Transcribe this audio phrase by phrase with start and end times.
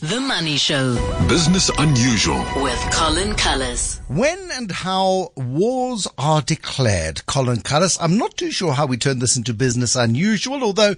[0.00, 0.94] The Money Show
[1.28, 2.42] Business Unusual.
[2.62, 4.00] with Colin Cullis.
[4.08, 7.98] When and how wars are declared, Colin Cullis.
[8.00, 10.94] I'm not too sure how we turn this into business unusual, although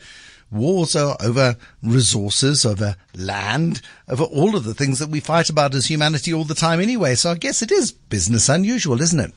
[0.53, 5.75] wars are over resources, over land, over all of the things that we fight about
[5.75, 7.17] as humanity all the time anyway.
[7.17, 9.33] So I guess it is business unusual, isn't it?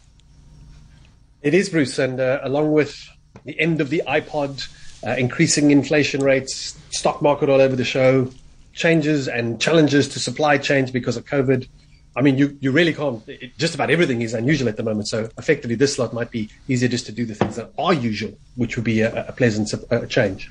[1.41, 3.09] It is, Bruce, and uh, along with
[3.45, 4.67] the end of the iPod,
[5.03, 8.29] uh, increasing inflation rates, stock market all over the show,
[8.75, 11.67] changes and challenges to supply chains because of COVID.
[12.17, 15.07] I mean, you, you really can't, it, just about everything is unusual at the moment.
[15.07, 18.37] So effectively, this slot might be easier just to do the things that are usual,
[18.55, 19.73] which would be a, a pleasant
[20.09, 20.49] change.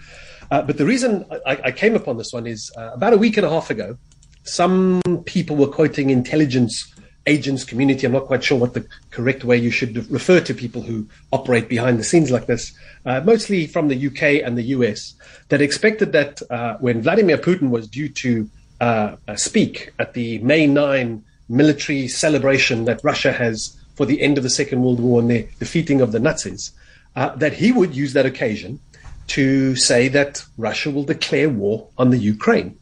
[0.50, 3.38] Uh, but the reason I, I, came upon this one is uh, about a week
[3.38, 3.97] and a half ago,
[4.42, 6.95] some people were quoting intelligence
[7.27, 8.06] agents community.
[8.06, 11.69] I'm not quite sure what the correct way you should refer to people who operate
[11.69, 12.73] behind the scenes like this,
[13.06, 15.14] uh, mostly from the UK and the US,
[15.48, 18.48] that expected that uh, when Vladimir Putin was due to
[18.80, 24.36] uh, uh speak at the May 9 military celebration that Russia has for the end
[24.36, 26.72] of the Second World War and the defeating of the Nazis,
[27.17, 28.80] uh, that he would use that occasion
[29.28, 32.77] to say that Russia will declare war on the Ukraine.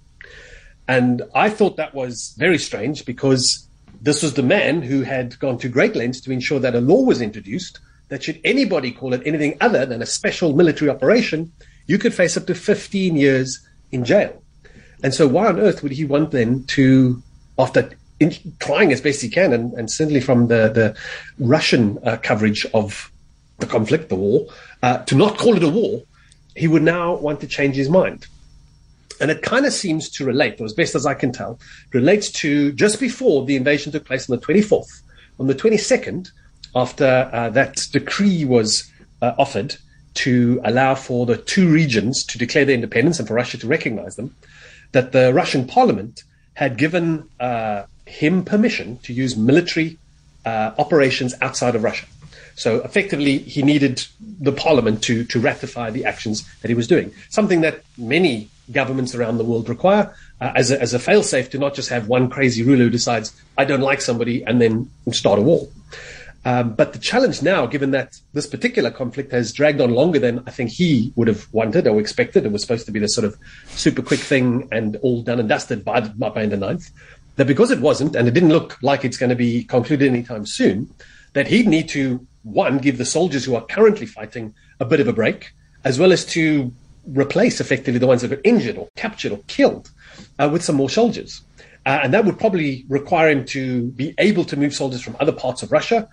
[0.89, 3.69] And I thought that was very strange because
[4.03, 7.03] this was the man who had gone to great lengths to ensure that a law
[7.03, 11.51] was introduced that should anybody call it anything other than a special military operation,
[11.87, 14.43] you could face up to 15 years in jail.
[15.03, 17.23] And so, why on earth would he want then to,
[17.59, 20.97] after in, trying as best he can, and, and certainly from the, the
[21.39, 23.11] Russian uh, coverage of
[23.59, 24.47] the conflict, the war,
[24.83, 26.03] uh, to not call it a war,
[26.55, 28.27] he would now want to change his mind.
[29.23, 31.61] And it kind of seems to relate, or as best as I can tell,
[31.93, 35.01] relates to just before the invasion took place on the 24th.
[35.39, 36.29] On the 22nd,
[36.75, 38.91] after uh, that decree was
[39.23, 39.77] uh, offered
[40.15, 44.17] to allow for the two regions to declare their independence and for Russia to recognize
[44.17, 44.35] them,
[44.91, 49.99] that the Russian parliament had given uh, him permission to use military
[50.45, 52.07] uh, operations outside of Russia.
[52.57, 54.05] So effectively, he needed
[54.41, 59.15] the parliament to, to ratify the actions that he was doing, something that many governments
[59.15, 62.31] around the world require uh, as, a, as a failsafe to not just have one
[62.31, 65.69] crazy ruler who decides, I don't like somebody, and then start a war.
[66.45, 70.43] Um, but the challenge now, given that this particular conflict has dragged on longer than
[70.47, 73.25] I think he would have wanted or expected, it was supposed to be this sort
[73.25, 73.37] of
[73.69, 76.91] super quick thing and all done and dusted by, by the 9th,
[77.37, 80.45] that because it wasn't, and it didn't look like it's going to be concluded anytime
[80.45, 80.93] soon,
[81.35, 85.07] that he'd need to, one, give the soldiers who are currently fighting a bit of
[85.07, 85.53] a break,
[85.85, 86.73] as well as to
[87.07, 89.91] replace effectively the ones that got injured or captured or killed
[90.39, 91.43] uh, with some more soldiers.
[91.85, 95.33] Uh, and that would probably require him to be able to move soldiers from other
[95.33, 96.09] parts of Russia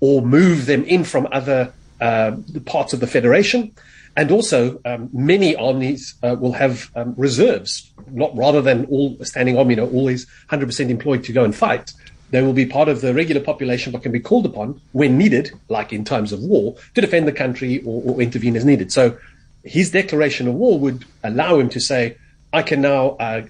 [0.00, 2.32] or move them in from other uh,
[2.66, 3.72] parts of the Federation.
[4.16, 9.58] And also, um, many armies uh, will have um, reserves, not rather than all standing
[9.58, 11.92] army, you know, always 100% employed to go and fight.
[12.30, 15.52] They will be part of the regular population, but can be called upon when needed,
[15.68, 18.92] like in times of war, to defend the country or, or intervene as needed.
[18.92, 19.16] So
[19.64, 22.16] his declaration of war would allow him to say,
[22.52, 23.42] I can now uh,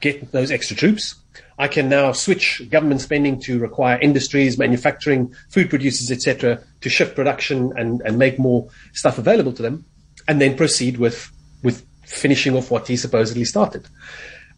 [0.00, 1.14] get those extra troops.
[1.58, 7.14] I can now switch government spending to require industries, manufacturing, food producers, etc., to shift
[7.14, 9.84] production and, and make more stuff available to them,
[10.28, 11.30] and then proceed with
[11.62, 13.88] with finishing off what he supposedly started.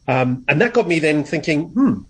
[0.06, 2.00] Um, and that got me then thinking, hmm,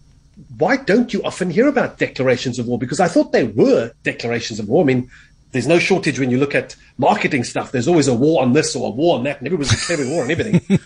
[0.57, 2.79] why don't you often hear about declarations of war?
[2.79, 4.83] Because I thought there were declarations of war.
[4.83, 5.11] I mean,
[5.53, 7.73] there's no shortage when you look at marketing stuff.
[7.73, 10.25] There's always a war on this or a war on that, and everyone's declaring war
[10.25, 10.79] on everything.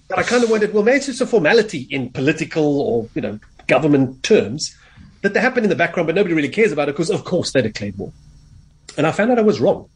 [0.08, 3.22] but I kind of wondered, well, maybe it's just a formality in political or you
[3.22, 4.76] know government terms
[5.22, 7.52] that they happen in the background, but nobody really cares about it because, of course,
[7.52, 8.12] they declared war.
[8.96, 9.88] And I found out I was wrong.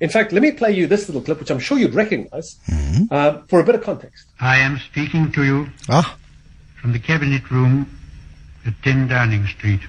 [0.00, 3.04] In fact, let me play you this little clip, which I'm sure you'd recognize, mm-hmm.
[3.10, 4.26] uh, for a bit of context.
[4.40, 6.16] I am speaking to you ah.
[6.80, 7.88] from the cabinet room
[8.66, 9.80] at 10 Downing Street.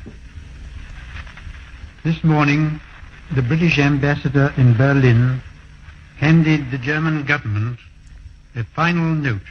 [2.04, 2.80] This morning,
[3.34, 5.42] the British ambassador in Berlin
[6.18, 7.80] handed the German government
[8.56, 9.42] a final note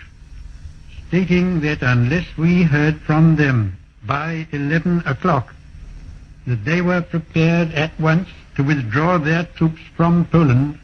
[1.08, 5.54] stating that unless we heard from them by 11 o'clock
[6.46, 10.78] that they were prepared at once to withdraw their troops from Poland,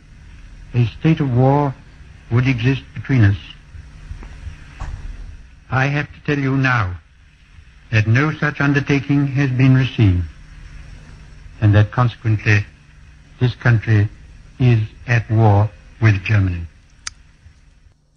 [0.75, 1.75] a state of war
[2.31, 3.37] would exist between us.
[5.70, 6.99] I have to tell you now
[7.93, 10.25] that no such undertaking has been received,
[11.61, 12.65] and that consequently
[13.41, 14.09] this country
[14.59, 15.71] is at war
[16.01, 16.67] with Germany.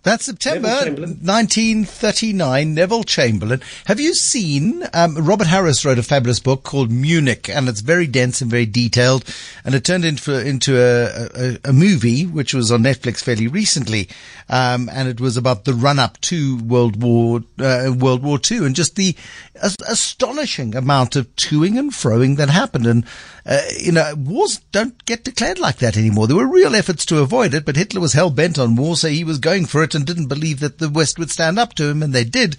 [0.03, 3.61] That's September 1939, Neville Chamberlain.
[3.85, 8.05] Have you seen, um, Robert Harris wrote a fabulous book called Munich and it's very
[8.05, 9.23] dense and very detailed
[9.63, 14.09] and it turned into, into a, a, a movie which was on Netflix fairly recently.
[14.50, 18.65] Um, and it was about the run up to World War, uh, World War II
[18.65, 19.15] and just the
[19.61, 22.85] as- astonishing amount of toing and froing that happened.
[22.85, 23.05] And,
[23.45, 26.27] uh, you know, wars don't get declared like that anymore.
[26.27, 29.07] There were real efforts to avoid it, but Hitler was hell bent on war, so
[29.07, 31.86] he was going for it and didn't believe that the West would stand up to
[31.86, 32.57] him, and they did.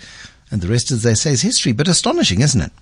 [0.51, 1.73] And the rest, as they say, is history.
[1.73, 2.73] But astonishing, isn't it?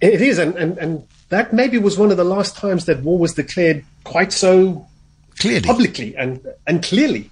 [0.00, 3.18] It is, and, and, and that maybe was one of the last times that war
[3.18, 4.86] was declared quite so
[5.38, 5.60] Clearly.
[5.60, 7.30] publicly and, and clearly.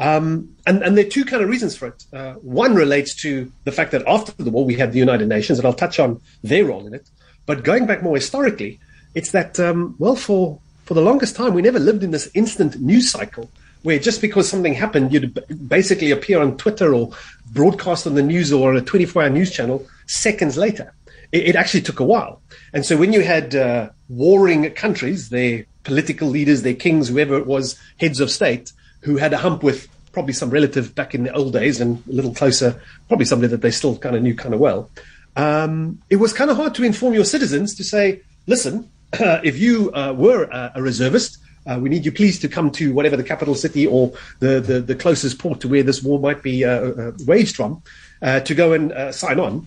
[0.00, 2.04] Um, and, and there are two kind of reasons for it.
[2.12, 5.58] Uh, one relates to the fact that after the war we had the United Nations,
[5.58, 7.08] and I'll touch on their role in it.
[7.46, 8.78] But going back more historically,
[9.14, 12.80] it's that um, well, for for the longest time we never lived in this instant
[12.80, 13.50] news cycle
[13.82, 17.10] where just because something happened, you'd basically appear on Twitter or
[17.52, 20.92] broadcast on the news or on a 24-hour news channel seconds later.
[21.32, 22.40] It, it actually took a while,
[22.72, 27.46] and so when you had uh, warring countries, their political leaders, their kings, whoever it
[27.46, 31.32] was, heads of state, who had a hump with probably some relative back in the
[31.32, 34.54] old days and a little closer, probably somebody that they still kind of knew kind
[34.54, 34.90] of well.
[35.36, 39.92] Um, it was kind of hard to inform your citizens to say, listen, if you
[39.92, 43.22] uh, were a, a reservist, uh, we need you please to come to whatever the
[43.22, 46.70] capital city or the, the, the closest port to where this war might be uh,
[46.70, 47.82] uh, waged from
[48.22, 49.66] uh, to go and sign on.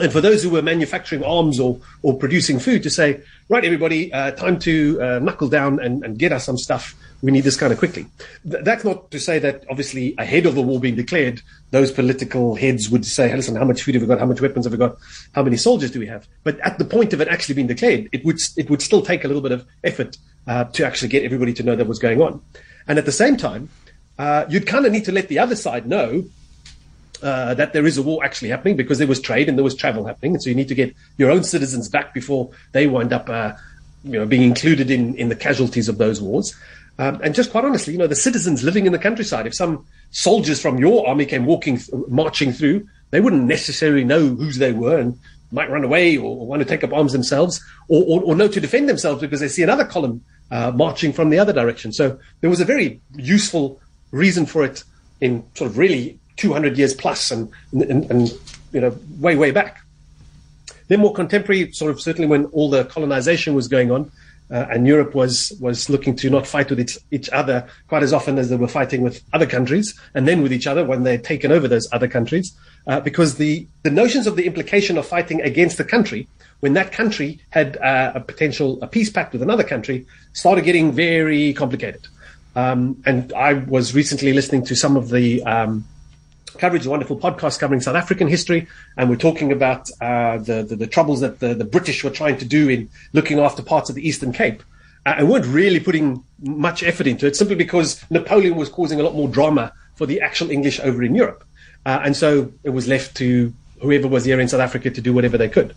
[0.00, 4.10] And for those who were manufacturing arms or, or producing food to say, right, everybody,
[4.10, 6.94] time to knuckle down and, and get us some stuff.
[7.22, 8.06] We need this kind of quickly.
[8.50, 11.40] Th- that's not to say that obviously ahead of the war being declared,
[11.70, 14.18] those political heads would say, hey, listen, how much food have we got?
[14.18, 14.98] How much weapons have we got?
[15.32, 16.26] How many soldiers do we have?
[16.42, 19.24] But at the point of it actually being declared, it would, it would still take
[19.24, 22.20] a little bit of effort uh, to actually get everybody to know that was going
[22.20, 22.40] on.
[22.86, 23.68] And at the same time,
[24.18, 26.24] uh, you'd kind of need to let the other side know
[27.22, 29.74] uh, that there is a war actually happening because there was trade and there was
[29.74, 33.12] travel happening, and so you need to get your own citizens back before they wind
[33.12, 33.52] up, uh,
[34.04, 36.54] you know, being included in in the casualties of those wars.
[36.98, 39.84] Um, and just quite honestly, you know, the citizens living in the countryside, if some
[40.10, 44.98] soldiers from your army came walking, marching through, they wouldn't necessarily know whose they were
[44.98, 45.18] and
[45.50, 48.48] might run away or, or want to take up arms themselves or, or, or know
[48.48, 51.92] to defend themselves because they see another column uh, marching from the other direction.
[51.92, 53.80] So there was a very useful
[54.10, 54.84] reason for it
[55.20, 58.32] in sort of really 200 years plus and, and, and
[58.72, 59.80] you know, way, way back.
[60.88, 64.10] Then more contemporary, sort of certainly when all the colonization was going on,
[64.50, 68.12] uh, and Europe was was looking to not fight with each, each other quite as
[68.12, 71.24] often as they were fighting with other countries, and then with each other when they'd
[71.24, 72.56] taken over those other countries,
[72.86, 76.28] uh, because the the notions of the implication of fighting against a country
[76.60, 80.92] when that country had uh, a potential a peace pact with another country started getting
[80.92, 82.06] very complicated.
[82.56, 85.84] Um, and I was recently listening to some of the um,
[86.58, 88.66] coverage, a wonderful podcast covering South African history,
[88.96, 92.38] and we're talking about uh, the, the, the troubles that the, the British were trying
[92.38, 94.62] to do in looking after parts of the Eastern Cape,
[95.06, 99.02] uh, and weren't really putting much effort into it, simply because Napoleon was causing a
[99.02, 101.44] lot more drama for the actual English over in Europe,
[101.86, 103.52] uh, and so it was left to
[103.82, 105.74] whoever was here in South Africa to do whatever they could,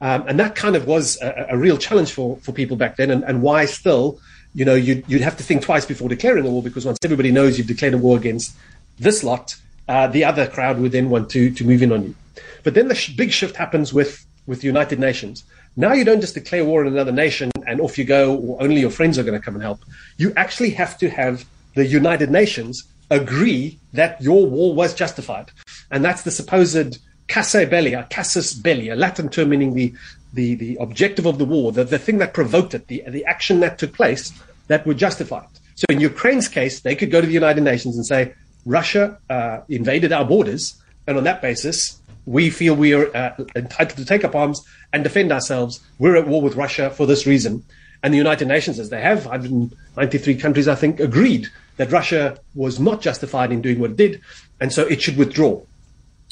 [0.00, 3.10] um, and that kind of was a, a real challenge for for people back then,
[3.10, 4.18] and, and why still.
[4.56, 7.32] You know, you'd, you'd have to think twice before declaring a war because once everybody
[7.32, 8.54] knows you've declared a war against
[9.00, 9.56] this lot,
[9.88, 12.14] uh, the other crowd would then want to to move in on you.
[12.62, 15.44] But then the sh- big shift happens with with the United Nations.
[15.76, 18.80] Now you don't just declare war on another nation and off you go, or only
[18.80, 19.80] your friends are going to come and help.
[20.18, 21.44] You actually have to have
[21.74, 25.50] the United Nations agree that your war was justified,
[25.90, 29.92] and that's the supposed casus belli, a casus belli, a Latin term meaning the
[30.32, 33.60] the the objective of the war, the, the thing that provoked it, the the action
[33.60, 34.32] that took place
[34.68, 35.60] that would justify it.
[35.76, 38.34] So in Ukraine's case, they could go to the United Nations and say,
[38.64, 43.98] Russia uh, invaded our borders, and on that basis, we feel we are uh, entitled
[43.98, 45.80] to take up arms and defend ourselves.
[45.98, 47.64] We're at war with Russia for this reason.
[48.02, 52.78] And the United Nations, as they have, 193 countries, I think, agreed that Russia was
[52.78, 54.20] not justified in doing what it did,
[54.60, 55.60] and so it should withdraw.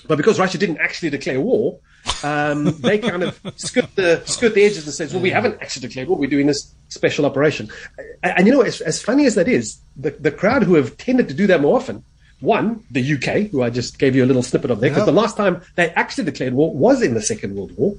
[0.06, 1.78] But because Russia didn't actually declare war,
[2.22, 5.88] um, they kind of skirt the skirt the edges and says, "Well, we haven't actually
[5.88, 6.18] declared war.
[6.18, 7.70] We're doing this special operation."
[8.22, 10.96] And, and you know, as, as funny as that is, the, the crowd who have
[10.96, 12.04] tended to do that more often
[12.42, 15.12] one, the UK, who I just gave you a little snippet of there, because Yeah.
[15.12, 17.94] the last time they actually declared war was in the Second World War.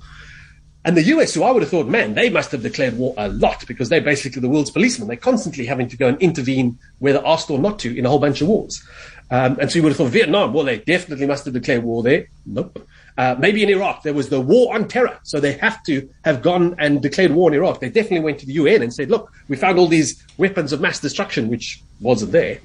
[0.86, 3.30] And the US, who I would have thought, man, they must have declared war a
[3.30, 5.08] lot because they're basically the world's policemen.
[5.08, 8.20] They're constantly having to go and intervene, whether asked or not to, in a whole
[8.20, 8.84] bunch of wars.
[9.32, 12.04] Um, and so you would have thought Vietnam, well, they definitely must have declared war
[12.04, 12.28] there.
[12.46, 12.86] Nope.
[13.18, 15.18] Uh, maybe in Iraq, there was the war on terror.
[15.24, 17.80] So they have to have gone and declared war in Iraq.
[17.80, 20.82] They definitely went to the UN and said, look, we found all these weapons of
[20.82, 22.60] mass destruction, which wasn't there.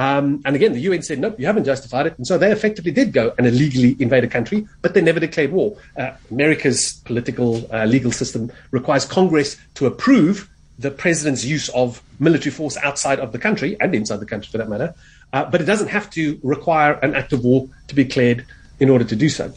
[0.00, 2.16] Um, and again, the UN said, nope, you haven't justified it.
[2.16, 5.52] And so they effectively did go and illegally invade a country, but they never declared
[5.52, 5.76] war.
[5.94, 12.50] Uh, America's political uh, legal system requires Congress to approve the president's use of military
[12.50, 14.94] force outside of the country and inside the country for that matter.
[15.34, 18.46] Uh, but it doesn't have to require an act of war to be declared
[18.78, 19.52] in order to do so.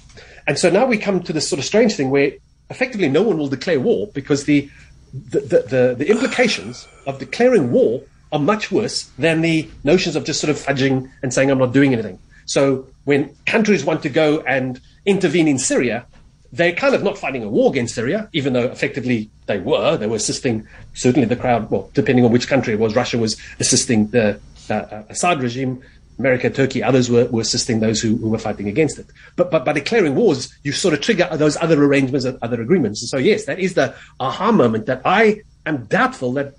[0.46, 2.34] And so now we come to this sort of strange thing where
[2.70, 4.70] effectively no one will declare war because the
[5.14, 8.02] the, the, the, the implications of declaring war
[8.34, 11.72] are much worse than the notions of just sort of fudging and saying I'm not
[11.72, 12.20] doing anything.
[12.46, 16.06] So when countries want to go and intervene in Syria,
[16.52, 19.98] they're kind of not fighting a war against Syria, even though effectively they were.
[19.98, 23.40] They were assisting, certainly the crowd, well, depending on which country it was, Russia was
[23.60, 25.82] assisting the uh, uh Assad regime.
[26.20, 29.08] America, Turkey, others were, were assisting those who, who, were fighting against it.
[29.36, 33.02] But, but by declaring wars, you sort of trigger those other arrangements and other agreements.
[33.02, 36.54] And so, yes, that is the aha moment that I am doubtful that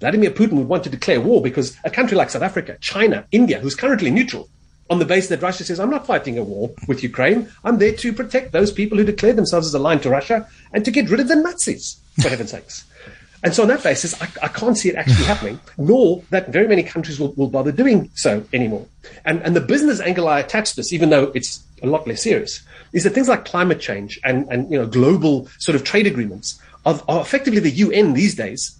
[0.00, 3.58] Vladimir Putin would want to declare war because a country like South Africa, China, India,
[3.58, 4.48] who's currently neutral,
[4.90, 7.48] on the basis that Russia says, I'm not fighting a war with Ukraine.
[7.64, 10.90] I'm there to protect those people who declare themselves as aligned to Russia and to
[10.90, 12.84] get rid of the Nazis, for heaven's sakes.
[13.44, 16.66] And so on that basis, I, I, can't see it actually happening, nor that very
[16.66, 18.86] many countries will, will bother doing so anymore.
[19.24, 22.22] And, and the business angle I attach to this, even though it's a lot less
[22.22, 22.62] serious,
[22.92, 26.60] is that things like climate change and, and you know, global sort of trade agreements
[26.84, 28.77] are, are effectively the UN these days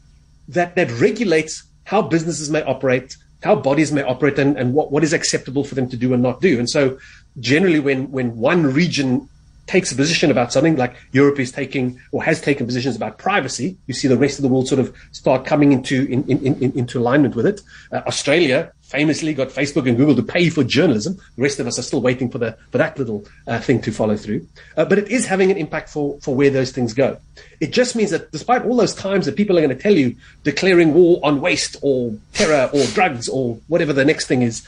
[0.48, 5.04] that, that regulates how businesses may operate, how bodies may operate, and, and what, what
[5.04, 6.58] is acceptable for them to do and not do.
[6.58, 6.98] And so,
[7.40, 9.28] generally, when, when one region
[9.68, 13.76] takes a position about something, like Europe is taking or has taken positions about privacy,
[13.86, 16.72] you see the rest of the world sort of start coming into in, in, in,
[16.72, 17.60] into alignment with it.
[17.92, 21.18] Uh, Australia famously got Facebook and Google to pay for journalism.
[21.36, 23.92] The rest of us are still waiting for the for that little uh, thing to
[23.92, 24.46] follow through.
[24.76, 27.18] Uh, but it is having an impact for for where those things go.
[27.60, 30.16] It just means that despite all those times that people are going to tell you
[30.42, 34.66] declaring war on waste or terror or drugs or whatever the next thing is,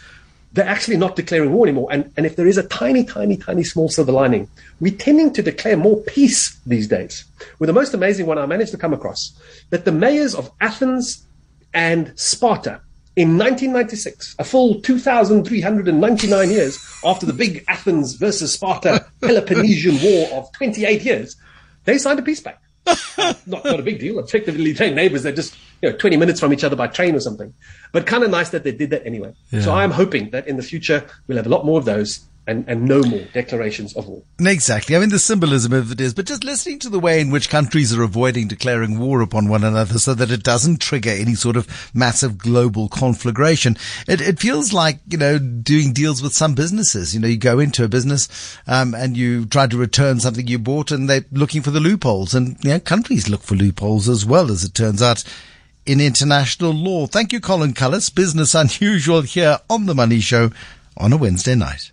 [0.52, 1.88] they're actually not declaring war anymore.
[1.90, 4.48] And, and if there is a tiny, tiny, tiny small silver lining,
[4.80, 7.24] we're tending to declare more peace these days.
[7.58, 9.38] With the most amazing one I managed to come across,
[9.70, 11.24] that the mayors of Athens
[11.72, 12.80] and Sparta
[13.16, 20.52] in 1996, a full 2,399 years after the big Athens versus Sparta Peloponnesian War of
[20.52, 21.36] 28 years,
[21.84, 22.64] they signed a peace pact.
[23.46, 24.18] not, not a big deal.
[24.18, 25.22] Effectively, they're neighbors.
[25.22, 27.52] They're just you know 20 minutes from each other by train or something.
[27.92, 29.34] But kind of nice that they did that anyway.
[29.50, 29.60] Yeah.
[29.60, 32.64] So I'm hoping that in the future we'll have a lot more of those and,
[32.68, 34.22] and no more declarations of war.
[34.40, 34.96] Exactly.
[34.96, 37.50] I mean, the symbolism of it is, but just listening to the way in which
[37.50, 41.56] countries are avoiding declaring war upon one another so that it doesn't trigger any sort
[41.56, 43.76] of massive global conflagration,
[44.08, 47.14] it, it feels like, you know, doing deals with some businesses.
[47.14, 50.58] You know, you go into a business, um, and you try to return something you
[50.58, 54.26] bought and they're looking for the loopholes and, you know, countries look for loopholes as
[54.26, 55.22] well as it turns out
[55.86, 57.06] in international law.
[57.06, 58.14] Thank you, Colin Cullis.
[58.14, 60.50] Business Unusual here on The Money Show
[60.96, 61.92] on a Wednesday night.